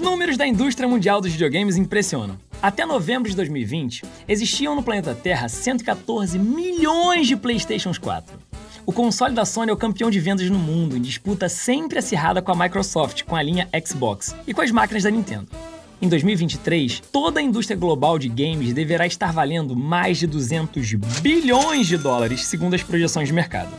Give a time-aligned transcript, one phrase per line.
[0.00, 2.38] Os números da indústria mundial dos videogames impressionam.
[2.62, 8.34] Até novembro de 2020, existiam no planeta Terra 114 milhões de PlayStation 4.
[8.86, 12.40] O console da Sony é o campeão de vendas no mundo, em disputa sempre acirrada
[12.40, 15.48] com a Microsoft, com a linha Xbox, e com as máquinas da Nintendo.
[16.00, 21.86] Em 2023, toda a indústria global de games deverá estar valendo mais de 200 bilhões
[21.86, 23.74] de dólares, segundo as projeções de mercado.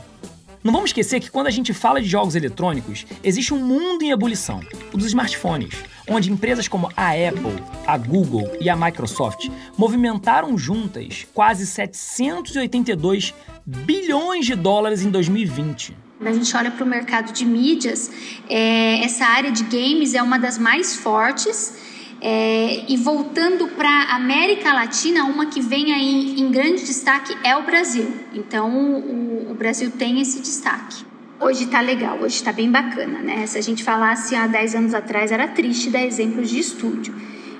[0.63, 4.11] Não vamos esquecer que quando a gente fala de jogos eletrônicos, existe um mundo em
[4.11, 4.59] ebulição,
[4.93, 5.73] o dos smartphones,
[6.11, 9.47] onde empresas como a Apple, a Google e a Microsoft
[9.77, 13.33] movimentaram juntas quase 782
[13.65, 15.95] bilhões de dólares em 2020.
[16.17, 18.11] Quando a gente olha para o mercado de mídias,
[18.49, 21.77] é, essa área de games é uma das mais fortes
[22.21, 27.55] é, e voltando para a América Latina, uma que vem aí em grande destaque é
[27.55, 28.13] o Brasil.
[28.33, 28.69] Então
[28.99, 31.10] o, o Brasil tem esse destaque.
[31.44, 33.48] Hoje está legal, hoje está bem bacana, né?
[33.48, 37.16] Se a gente falasse há 10 anos atrás, era triste dar exemplos de estúdio.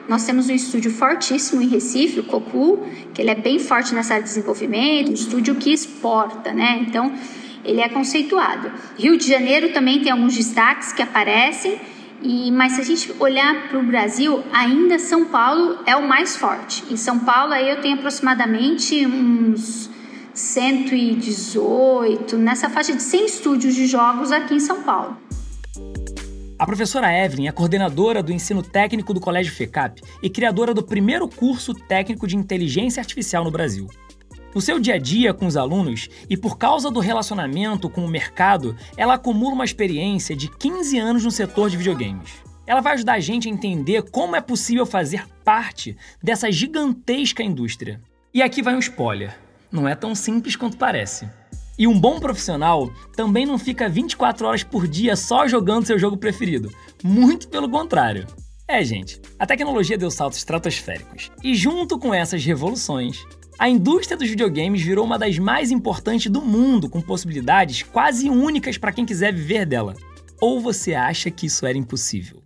[0.08, 4.14] Nós temos um estúdio fortíssimo em Recife, o Cocu, que ele é bem forte nessa
[4.14, 6.86] área de desenvolvimento, um estúdio que exporta, né?
[6.88, 7.12] Então,
[7.66, 8.72] ele é conceituado.
[9.00, 11.82] Rio de Janeiro também tem alguns destaques que aparecem,
[12.22, 16.38] e, mas se a gente olhar para o Brasil, ainda São Paulo é o mais
[16.38, 16.84] forte.
[16.92, 19.90] Em São Paulo aí eu tenho aproximadamente uns
[20.34, 25.18] 118, nessa faixa de 100 estúdios de jogos aqui em São Paulo.
[26.58, 31.28] A professora Evelyn é coordenadora do ensino técnico do Colégio FECAP e criadora do primeiro
[31.28, 33.88] curso técnico de inteligência artificial no Brasil.
[34.54, 38.08] No seu dia a dia com os alunos e por causa do relacionamento com o
[38.08, 42.32] mercado, ela acumula uma experiência de 15 anos no setor de videogames.
[42.68, 48.00] Ela vai ajudar a gente a entender como é possível fazer parte dessa gigantesca indústria.
[48.34, 49.36] E aqui vai um spoiler:
[49.72, 51.30] não é tão simples quanto parece.
[51.78, 56.18] E um bom profissional também não fica 24 horas por dia só jogando seu jogo
[56.18, 56.72] preferido.
[57.04, 58.28] Muito pelo contrário.
[58.68, 61.32] É, gente, a tecnologia deu saltos estratosféricos.
[61.44, 63.18] E junto com essas revoluções,
[63.58, 68.78] a indústria dos videogames virou uma das mais importantes do mundo, com possibilidades quase únicas
[68.78, 69.96] para quem quiser viver dela.
[70.40, 72.42] Ou você acha que isso era impossível?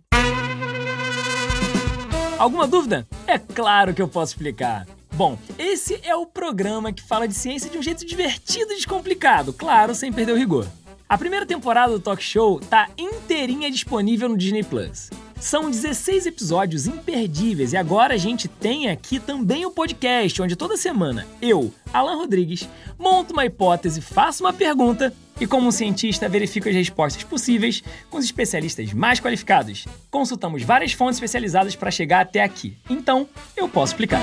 [2.38, 3.06] Alguma dúvida?
[3.26, 4.86] É claro que eu posso explicar.
[5.16, 9.50] Bom, esse é o programa que fala de ciência de um jeito divertido e descomplicado,
[9.50, 10.66] claro, sem perder o rigor.
[11.08, 15.08] A primeira temporada do Talk Show tá inteirinha disponível no Disney Plus.
[15.40, 20.76] São 16 episódios imperdíveis e agora a gente tem aqui também o podcast, onde toda
[20.76, 26.68] semana eu, Alan Rodrigues, monto uma hipótese, faço uma pergunta e, como um cientista, verifico
[26.68, 29.86] as respostas possíveis com os especialistas mais qualificados.
[30.10, 32.76] Consultamos várias fontes especializadas para chegar até aqui.
[32.90, 34.20] Então, eu posso explicar.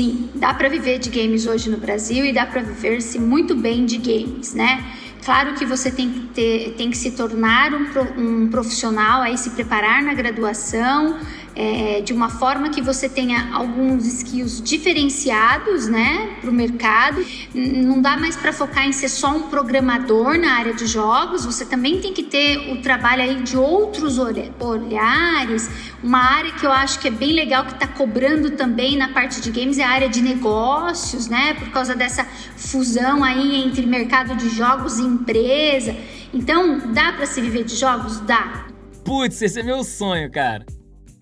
[0.00, 3.84] Sim, dá para viver de games hoje no Brasil e dá para viver-se muito bem
[3.84, 4.82] de games, né?
[5.22, 7.84] Claro que você tem que, ter, tem que se tornar um,
[8.16, 11.18] um profissional, aí se preparar na graduação,
[11.54, 17.24] é, de uma forma que você tenha alguns skills diferenciados, né, para o mercado.
[17.54, 21.44] Não dá mais para focar em ser só um programador na área de jogos.
[21.44, 25.70] Você também tem que ter o trabalho aí de outros olhares.
[26.02, 29.40] Uma área que eu acho que é bem legal que está cobrando também na parte
[29.40, 32.24] de games é a área de negócios, né, por causa dessa
[32.56, 35.94] fusão aí entre mercado de jogos e empresa.
[36.32, 38.20] Então, dá para se viver de jogos?
[38.20, 38.66] Dá.
[39.04, 40.64] Putz, esse é meu sonho, cara.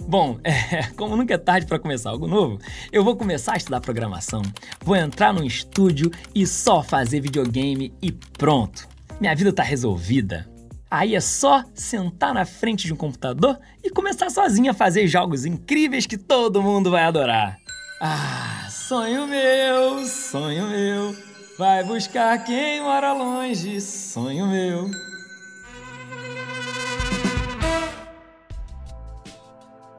[0.08, 2.58] Bom, é, como nunca é tarde para começar algo novo,
[2.90, 4.40] eu vou começar a estudar programação,
[4.82, 8.88] vou entrar num estúdio e só fazer videogame e pronto.
[9.20, 10.48] Minha vida tá resolvida.
[10.90, 15.44] Aí é só sentar na frente de um computador e começar sozinho a fazer jogos
[15.44, 17.58] incríveis que todo mundo vai adorar.
[18.00, 21.14] Ah, sonho meu, sonho meu,
[21.58, 24.90] vai buscar quem mora longe, sonho meu.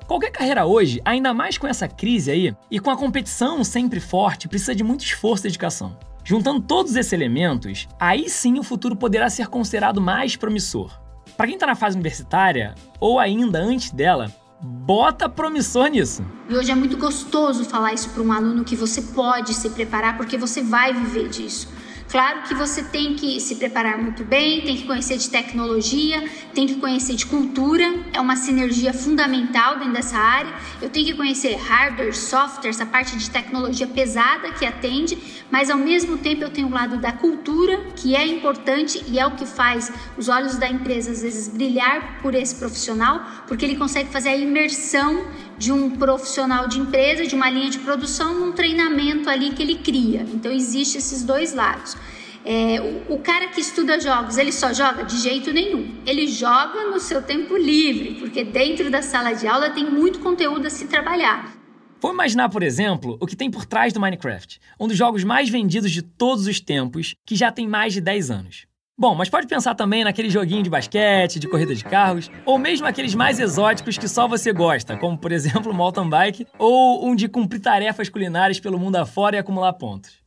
[0.10, 4.48] Qualquer carreira hoje, ainda mais com essa crise aí, e com a competição sempre forte,
[4.48, 5.96] precisa de muito esforço e dedicação.
[6.24, 11.00] Juntando todos esses elementos, aí sim o futuro poderá ser considerado mais promissor.
[11.38, 16.26] Para quem está na fase universitária, ou ainda antes dela, bota promissor nisso.
[16.50, 20.18] E hoje é muito gostoso falar isso para um aluno que você pode se preparar
[20.18, 21.72] porque você vai viver disso.
[22.10, 26.66] Claro que você tem que se preparar muito bem, tem que conhecer de tecnologia, tem
[26.66, 30.52] que conhecer de cultura, é uma sinergia fundamental dentro dessa área.
[30.82, 35.20] Eu tenho que conhecer hardware, software, essa parte de tecnologia pesada que atende,
[35.52, 39.28] mas ao mesmo tempo eu tenho o lado da cultura, que é importante e é
[39.28, 43.76] o que faz os olhos da empresa às vezes brilhar por esse profissional, porque ele
[43.76, 45.28] consegue fazer a imersão
[45.60, 49.76] de um profissional de empresa, de uma linha de produção, num treinamento ali que ele
[49.76, 50.26] cria.
[50.34, 51.98] Então, existe esses dois lados.
[52.46, 55.04] É, o, o, cara que estuda jogos, ele só joga?
[55.04, 55.96] De jeito nenhum.
[56.06, 60.66] Ele joga no seu tempo livre, porque dentro da sala de aula tem muito conteúdo
[60.66, 61.54] a se trabalhar.
[62.02, 65.50] Vamos imaginar, por exemplo, o que tem por trás do Minecraft, um dos jogos mais
[65.50, 68.70] vendidos de todos os tempos, que já tem mais de 10 anos.
[68.98, 72.86] Bom, mas pode pensar também naquele joguinho de basquete, de corrida de carros, ou mesmo
[72.86, 77.16] aqueles mais exóticos que só você gosta, como por exemplo o mountain bike, ou um
[77.16, 80.20] de cumprir tarefas culinárias pelo mundo afora e acumular pontos.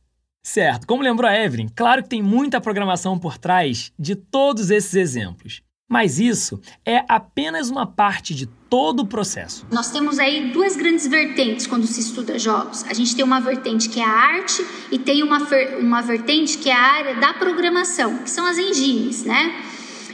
[0.45, 4.93] Certo, como lembrou a Evelyn, claro que tem muita programação por trás de todos esses
[4.93, 5.61] exemplos.
[5.89, 9.65] Mas isso é apenas uma parte de todo o processo.
[9.71, 12.83] Nós temos aí duas grandes vertentes quando se estuda jogos.
[12.85, 15.37] A gente tem uma vertente que é a arte e tem uma,
[15.79, 19.63] uma vertente que é a área da programação, que são as engines, né?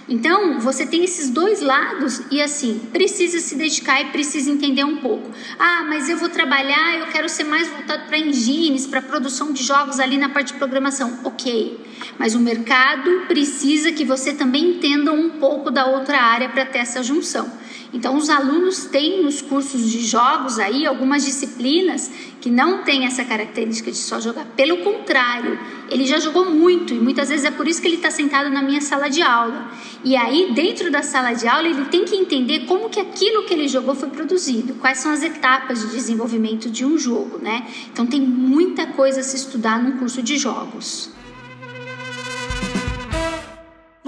[0.09, 4.97] Então, você tem esses dois lados e assim, precisa se dedicar e precisa entender um
[4.97, 5.29] pouco.
[5.59, 9.63] Ah, mas eu vou trabalhar, eu quero ser mais voltado para engines, para produção de
[9.63, 11.19] jogos ali na parte de programação.
[11.23, 11.79] OK.
[12.17, 16.79] Mas o mercado precisa que você também entenda um pouco da outra área para ter
[16.79, 17.58] essa junção.
[17.91, 23.25] Então, os alunos têm nos cursos de jogos aí algumas disciplinas que não têm essa
[23.25, 24.45] característica de só jogar.
[24.55, 25.59] Pelo contrário,
[25.89, 28.61] ele já jogou muito e muitas vezes é por isso que ele está sentado na
[28.61, 29.71] minha sala de aula.
[30.03, 33.53] E aí, dentro da sala de aula, ele tem que entender como que aquilo que
[33.53, 37.67] ele jogou foi produzido, quais são as etapas de desenvolvimento de um jogo, né?
[37.91, 41.09] Então, tem muita coisa a se estudar num curso de jogos.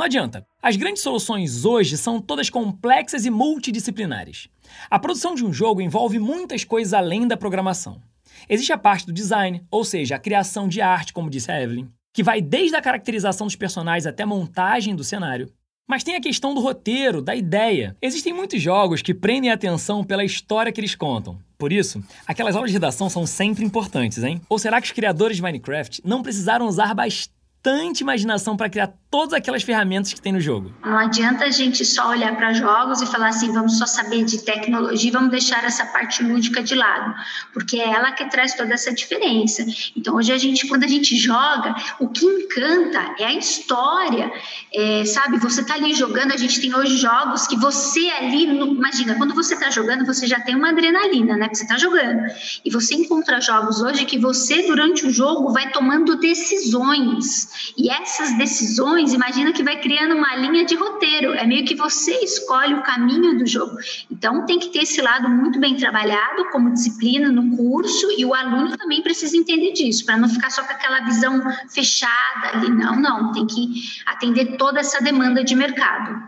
[0.01, 0.43] Não adianta.
[0.63, 4.49] As grandes soluções hoje são todas complexas e multidisciplinares.
[4.89, 8.01] A produção de um jogo envolve muitas coisas além da programação.
[8.49, 11.87] Existe a parte do design, ou seja, a criação de arte, como disse a Evelyn,
[12.11, 15.53] que vai desde a caracterização dos personagens até a montagem do cenário.
[15.87, 17.95] Mas tem a questão do roteiro, da ideia.
[18.01, 21.37] Existem muitos jogos que prendem a atenção pela história que eles contam.
[21.59, 24.41] Por isso, aquelas aulas de redação são sempre importantes, hein?
[24.49, 29.33] Ou será que os criadores de Minecraft não precisaram usar bastante imaginação para criar todas
[29.33, 30.71] aquelas ferramentas que tem no jogo.
[30.85, 34.41] Não adianta a gente só olhar para jogos e falar assim, vamos só saber de
[34.41, 37.13] tecnologia, vamos deixar essa parte lúdica de lado,
[37.53, 39.65] porque é ela que traz toda essa diferença.
[39.97, 44.31] Então hoje a gente, quando a gente joga, o que encanta é a história,
[44.73, 45.37] é, sabe?
[45.39, 49.33] Você tá ali jogando, a gente tem hoje jogos que você ali, no, imagina, quando
[49.33, 51.47] você tá jogando, você já tem uma adrenalina, né?
[51.47, 52.23] Porque você tá jogando.
[52.63, 58.37] E você encontra jogos hoje que você durante o jogo vai tomando decisões e essas
[58.37, 62.83] decisões, imagina que vai criando uma linha de roteiro, é meio que você escolhe o
[62.83, 63.75] caminho do jogo.
[64.09, 68.33] Então tem que ter esse lado muito bem trabalhado como disciplina no curso e o
[68.33, 72.69] aluno também precisa entender disso, para não ficar só com aquela visão fechada ali.
[72.69, 73.67] Não, não, tem que
[74.05, 76.21] atender toda essa demanda de mercado.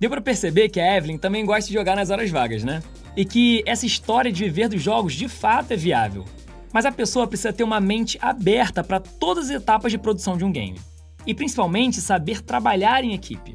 [0.00, 2.82] Deu para perceber que a Evelyn também gosta de jogar nas horas vagas, né?
[3.16, 6.24] E que essa história de viver dos jogos de fato é viável.
[6.72, 10.44] Mas a pessoa precisa ter uma mente aberta para todas as etapas de produção de
[10.44, 10.78] um game.
[11.26, 13.54] E principalmente saber trabalhar em equipe.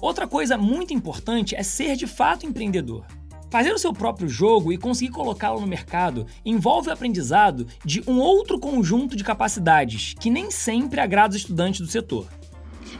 [0.00, 3.04] Outra coisa muito importante é ser de fato empreendedor.
[3.50, 8.18] Fazer o seu próprio jogo e conseguir colocá-lo no mercado envolve o aprendizado de um
[8.18, 12.28] outro conjunto de capacidades que nem sempre agrada os estudantes do setor.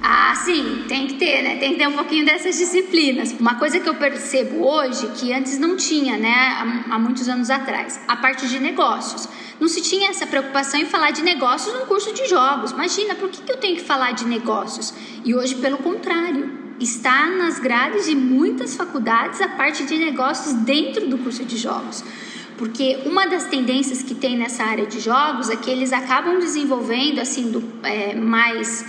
[0.01, 1.57] Ah, sim, tem que ter, né?
[1.57, 3.35] Tem que ter um pouquinho dessas disciplinas.
[3.39, 7.51] Uma coisa que eu percebo hoje que antes não tinha, né, há, há muitos anos
[7.51, 9.29] atrás, a parte de negócios.
[9.59, 12.71] Não se tinha essa preocupação em falar de negócios num curso de jogos.
[12.71, 14.95] Imagina, por que, que eu tenho que falar de negócios?
[15.25, 21.09] E hoje, pelo contrário, está nas grades de muitas faculdades a parte de negócios dentro
[21.09, 22.05] do curso de jogos.
[22.57, 27.19] Porque uma das tendências que tem nessa área de jogos é que eles acabam desenvolvendo,
[27.21, 28.85] assim, do, é, mais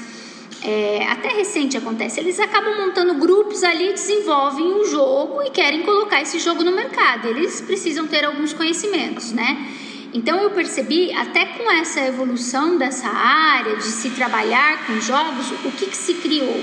[0.64, 6.22] é, até recente acontece, eles acabam montando grupos ali, desenvolvem um jogo e querem colocar
[6.22, 7.28] esse jogo no mercado.
[7.28, 9.68] Eles precisam ter alguns conhecimentos, né?
[10.14, 15.72] Então eu percebi, até com essa evolução dessa área de se trabalhar com jogos, o
[15.72, 16.62] que, que se criou?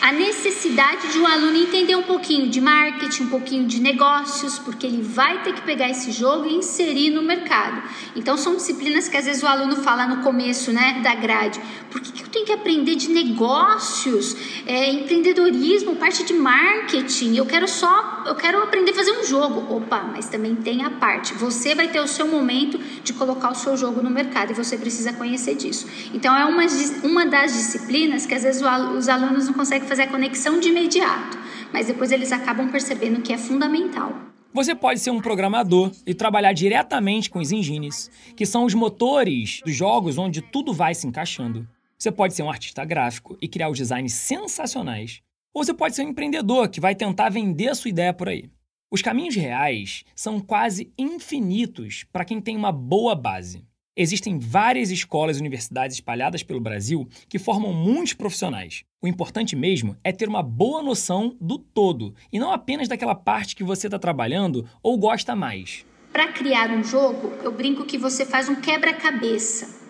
[0.00, 4.86] A necessidade de um aluno entender um pouquinho de marketing, um pouquinho de negócios, porque
[4.86, 7.82] ele vai ter que pegar esse jogo e inserir no mercado.
[8.14, 11.60] Então são disciplinas que às vezes o aluno fala no começo, né, da grade.
[11.90, 14.36] Por que, que eu tenho que aprender de negócios,
[14.66, 17.36] é, empreendedorismo, parte de marketing?
[17.36, 19.74] Eu quero só, eu quero aprender a fazer um jogo.
[19.74, 21.34] Opa, mas também tem a parte.
[21.34, 24.76] Você vai ter o seu momento de colocar o seu jogo no mercado e você
[24.76, 25.86] precisa conhecer disso.
[26.12, 26.64] Então é uma,
[27.02, 28.62] uma das disciplinas que às vezes
[28.96, 31.38] os alunos não conseguem fazer a conexão de imediato,
[31.72, 34.12] mas depois eles acabam percebendo que é fundamental.
[34.52, 39.60] Você pode ser um programador e trabalhar diretamente com os engines, que são os motores
[39.64, 41.68] dos jogos onde tudo vai se encaixando.
[41.98, 45.20] Você pode ser um artista gráfico e criar os designs sensacionais.
[45.52, 48.50] Ou você pode ser um empreendedor que vai tentar vender sua ideia por aí.
[48.90, 53.64] Os caminhos reais são quase infinitos para quem tem uma boa base.
[53.98, 58.84] Existem várias escolas e universidades espalhadas pelo Brasil que formam muitos profissionais.
[59.00, 63.56] O importante mesmo é ter uma boa noção do todo e não apenas daquela parte
[63.56, 65.86] que você está trabalhando ou gosta mais.
[66.12, 69.86] Para criar um jogo, eu brinco que você faz um quebra-cabeça.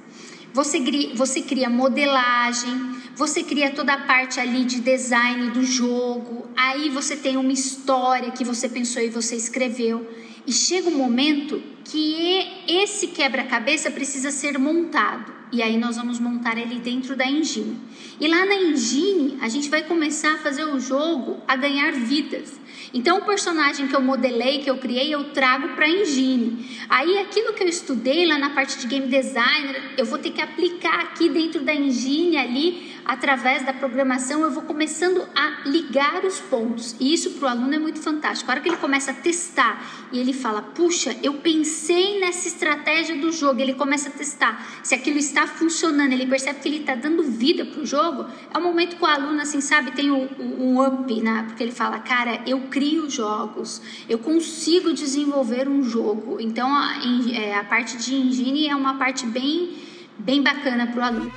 [0.55, 0.81] Você,
[1.17, 2.73] você cria modelagem,
[3.17, 8.31] você cria toda a parte ali de design do jogo, aí você tem uma história
[8.31, 10.09] que você pensou e você escreveu.
[10.47, 15.35] E chega um momento que esse quebra-cabeça precisa ser montado.
[15.53, 17.79] E aí nós vamos montar ele dentro da engine.
[18.21, 22.59] E lá na engine, a gente vai começar a fazer o jogo a ganhar vidas.
[22.93, 26.67] Então, o personagem que eu modelei, que eu criei, eu trago para a engine.
[26.89, 30.41] Aí, aquilo que eu estudei lá na parte de game designer, eu vou ter que
[30.41, 36.41] aplicar aqui dentro da engine ali através da programação, eu vou começando a ligar os
[36.41, 36.97] pontos.
[36.99, 38.51] E isso para o aluno é muito fantástico.
[38.51, 41.76] A hora que ele começa a testar e ele fala: Puxa, eu pensei
[42.21, 44.81] nessa estratégia do jogo, ele começa a testar.
[44.83, 48.59] Se aquilo está funcionando, ele percebe que ele está dando vida para o jogo, é
[48.59, 51.45] o momento que o aluno, assim, sabe, tem um, um up, né?
[51.47, 56.39] Porque ele fala: Cara, eu crio jogos, eu consigo desenvolver um jogo.
[56.41, 56.97] Então, a,
[57.33, 59.77] é, a parte de engine é uma parte bem,
[60.19, 61.33] bem bacana para o aluno.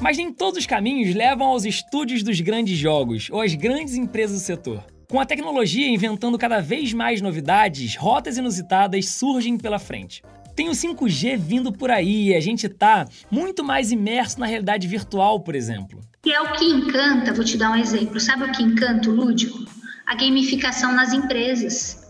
[0.00, 4.40] Mas nem todos os caminhos levam aos estúdios dos grandes jogos ou às grandes empresas
[4.40, 4.97] do setor.
[5.10, 10.22] Com a tecnologia inventando cada vez mais novidades, rotas inusitadas surgem pela frente.
[10.54, 14.86] Tem o 5G vindo por aí e a gente tá muito mais imerso na realidade
[14.86, 15.98] virtual, por exemplo.
[16.26, 18.20] E é o que encanta, vou te dar um exemplo.
[18.20, 19.58] Sabe o que encanta o lúdico?
[20.06, 22.06] A gamificação nas empresas.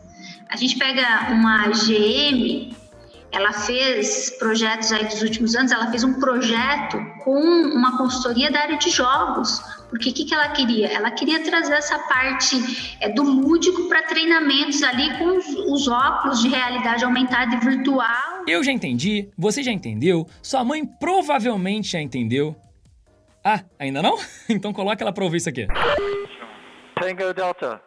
[0.50, 2.74] A gente pega uma GM
[3.30, 8.61] ela fez projetos aí dos últimos anos, ela fez um projeto com uma consultoria da
[8.61, 9.61] área de jogos.
[9.88, 10.88] Porque o que, que ela queria?
[10.88, 12.56] Ela queria trazer essa parte
[13.00, 18.44] é, do lúdico para treinamentos ali com os, os óculos de realidade aumentada e virtual.
[18.47, 22.54] Eu já entendi, você já entendeu, sua mãe provavelmente já entendeu.
[23.44, 24.18] Ah, ainda não?
[24.49, 25.66] Então coloca ela para ouvir isso aqui.
[27.00, 27.80] Tango Delta.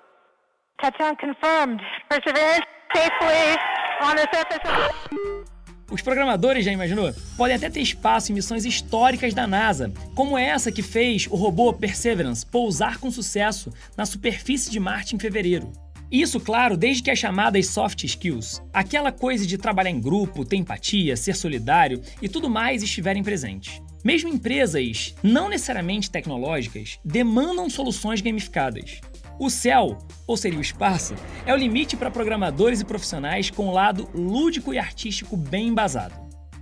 [0.81, 1.81] Touchdown confirmed.
[2.09, 3.57] Perseverance safely
[4.01, 5.30] on the surface.
[5.91, 7.13] Os programadores, já imaginou?
[7.35, 11.73] Podem até ter espaço em missões históricas da NASA, como essa que fez o robô
[11.73, 15.69] Perseverance pousar com sucesso na superfície de Marte em fevereiro.
[16.09, 20.55] Isso, claro, desde que as chamadas soft skills, aquela coisa de trabalhar em grupo, ter
[20.55, 23.81] empatia, ser solidário e tudo mais estiverem presentes.
[24.03, 28.99] Mesmo empresas não necessariamente tecnológicas demandam soluções gamificadas.
[29.41, 31.15] O céu, ou seria o espaço,
[31.47, 36.13] é o limite para programadores e profissionais com um lado lúdico e artístico bem embasado.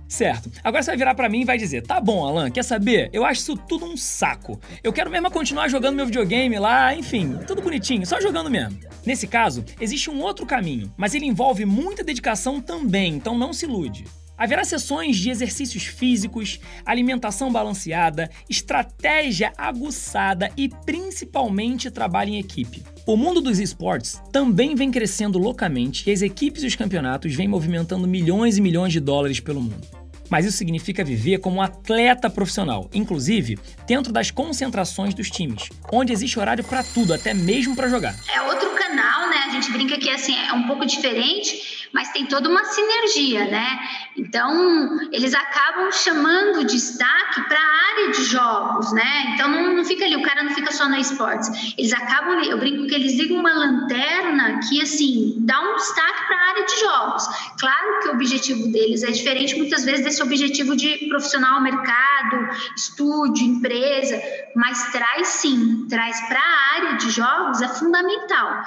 [0.08, 0.50] Certo.
[0.64, 3.10] Agora você vai virar para mim e vai dizer: "Tá bom, Alan, quer saber?
[3.12, 4.58] Eu acho isso tudo um saco.
[4.82, 8.80] Eu quero mesmo continuar jogando meu videogame lá, enfim, tudo bonitinho, só jogando mesmo".
[9.04, 13.66] Nesse caso, existe um outro caminho, mas ele envolve muita dedicação também, então não se
[13.66, 14.06] ilude.
[14.40, 22.82] Haverá sessões de exercícios físicos, alimentação balanceada, estratégia aguçada e principalmente trabalho em equipe.
[23.06, 27.46] O mundo dos esportes também vem crescendo loucamente e as equipes e os campeonatos vêm
[27.46, 29.86] movimentando milhões e milhões de dólares pelo mundo.
[30.30, 36.14] Mas isso significa viver como um atleta profissional, inclusive dentro das concentrações dos times, onde
[36.14, 38.16] existe horário para tudo, até mesmo para jogar.
[38.34, 39.19] É outro canal?
[39.50, 43.80] A gente brinca que assim é um pouco diferente, mas tem toda uma sinergia, né?
[44.16, 49.34] Então, eles acabam chamando destaque para a área de jogos, né?
[49.34, 51.74] Então, não, não, fica ali, o cara não fica só no esportes.
[51.76, 56.36] Eles acabam, eu brinco que eles ligam uma lanterna que, assim, dá um destaque para
[56.36, 57.26] a área de jogos.
[57.58, 63.44] Claro que o objetivo deles é diferente, muitas vezes, desse objetivo de profissional, mercado, estúdio,
[63.44, 64.22] empresa,
[64.54, 68.64] mas traz sim, traz para a área de jogos é fundamental.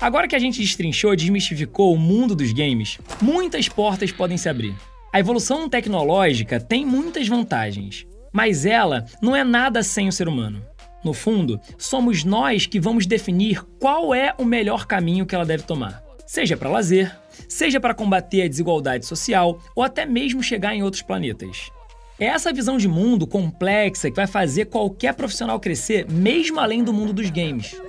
[0.00, 4.48] Agora que a gente destrinchou e desmistificou o mundo dos games, muitas portas podem se
[4.48, 4.74] abrir.
[5.12, 10.62] A evolução tecnológica tem muitas vantagens, mas ela não é nada sem o ser humano.
[11.02, 15.62] No fundo, somos nós que vamos definir qual é o melhor caminho que ela deve
[15.62, 16.02] tomar.
[16.26, 17.16] Seja para lazer,
[17.48, 21.70] seja para combater a desigualdade social ou até mesmo chegar em outros planetas.
[22.18, 26.92] É essa visão de mundo complexa que vai fazer qualquer profissional crescer, mesmo além do
[26.92, 27.80] mundo dos games.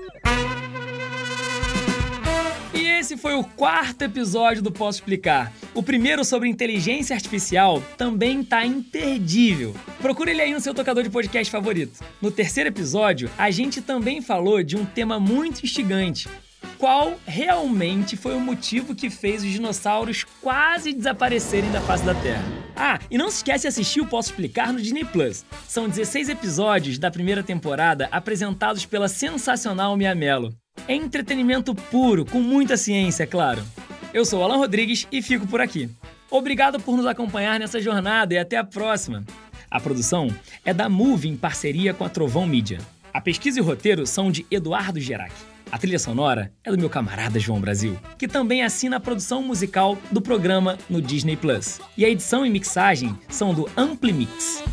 [2.97, 5.53] Esse foi o quarto episódio do Posso Explicar.
[5.75, 9.75] O primeiro sobre inteligência artificial também tá imperdível.
[10.01, 12.03] Procure ele aí no seu tocador de podcast favorito.
[12.19, 16.27] No terceiro episódio, a gente também falou de um tema muito instigante:
[16.79, 22.51] qual realmente foi o motivo que fez os dinossauros quase desaparecerem da face da Terra.
[22.75, 25.45] Ah, e não se esquece de assistir o Posso Explicar no Disney Plus.
[25.67, 30.51] São 16 episódios da primeira temporada apresentados pela sensacional Mia Mello.
[30.87, 33.63] É entretenimento puro, com muita ciência, é claro.
[34.13, 35.89] Eu sou Alan Rodrigues e fico por aqui.
[36.29, 39.23] Obrigado por nos acompanhar nessa jornada e até a próxima.
[39.69, 40.27] A produção
[40.65, 42.79] é da Move em parceria com a Trovão Mídia.
[43.13, 45.33] A pesquisa e o roteiro são de Eduardo Gerac.
[45.71, 49.97] A trilha sonora é do meu camarada João Brasil, que também assina a produção musical
[50.11, 51.81] do programa no Disney Plus.
[51.97, 54.63] E a edição e mixagem são do Ampli Mix.